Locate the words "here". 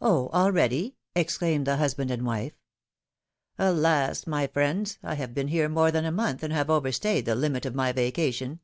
5.46-5.68